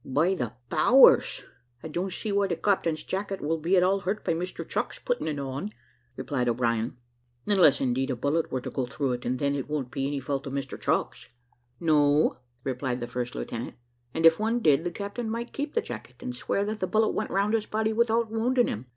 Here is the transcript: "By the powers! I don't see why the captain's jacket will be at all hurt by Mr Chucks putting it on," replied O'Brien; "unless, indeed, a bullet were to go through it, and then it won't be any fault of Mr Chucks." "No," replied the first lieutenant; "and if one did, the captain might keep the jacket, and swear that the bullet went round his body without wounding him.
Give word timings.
"By 0.03 0.33
the 0.33 0.53
powers! 0.71 1.43
I 1.83 1.87
don't 1.87 2.11
see 2.11 2.31
why 2.31 2.47
the 2.47 2.55
captain's 2.55 3.03
jacket 3.03 3.39
will 3.39 3.59
be 3.59 3.77
at 3.77 3.83
all 3.83 3.99
hurt 3.99 4.25
by 4.25 4.33
Mr 4.33 4.67
Chucks 4.67 4.97
putting 4.97 5.27
it 5.27 5.37
on," 5.39 5.69
replied 6.15 6.49
O'Brien; 6.49 6.97
"unless, 7.45 7.79
indeed, 7.79 8.09
a 8.09 8.15
bullet 8.15 8.51
were 8.51 8.61
to 8.61 8.71
go 8.71 8.87
through 8.87 9.11
it, 9.11 9.25
and 9.27 9.37
then 9.37 9.53
it 9.53 9.69
won't 9.69 9.91
be 9.91 10.07
any 10.07 10.19
fault 10.19 10.47
of 10.47 10.53
Mr 10.53 10.81
Chucks." 10.81 11.29
"No," 11.79 12.37
replied 12.63 12.99
the 12.99 13.05
first 13.05 13.35
lieutenant; 13.35 13.75
"and 14.11 14.25
if 14.25 14.39
one 14.39 14.59
did, 14.59 14.83
the 14.85 14.89
captain 14.89 15.29
might 15.29 15.53
keep 15.53 15.75
the 15.75 15.81
jacket, 15.81 16.15
and 16.23 16.35
swear 16.35 16.65
that 16.65 16.79
the 16.79 16.87
bullet 16.87 17.11
went 17.11 17.29
round 17.29 17.53
his 17.53 17.67
body 17.67 17.93
without 17.93 18.31
wounding 18.31 18.67
him. 18.69 18.87